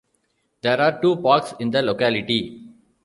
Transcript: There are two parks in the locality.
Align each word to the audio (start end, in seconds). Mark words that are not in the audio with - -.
There 0.63 0.81
are 0.81 0.99
two 0.99 1.17
parks 1.17 1.53
in 1.59 1.69
the 1.69 1.83
locality. 1.83 2.59